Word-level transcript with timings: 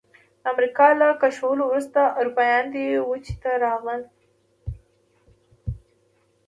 د 0.41 0.43
امریکا 0.53 0.87
له 0.99 1.07
کشفولو 1.21 1.63
وروسته 1.67 1.99
اروپایان 2.19 2.65
دې 2.73 2.85
وچې 3.09 3.35
ته 3.41 3.51
راغلل. 3.65 4.01